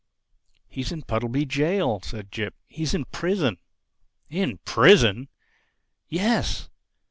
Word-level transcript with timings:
"He's 0.67 0.91
in 0.91 1.03
Puddleby 1.03 1.45
Jail," 1.47 1.99
said 2.01 2.31
Jip. 2.31 2.55
"He's 2.65 2.95
in 2.95 3.05
prison." 3.05 3.59
"In 4.31 4.57
prison!" 4.65 5.27
"Yes." 6.09 6.69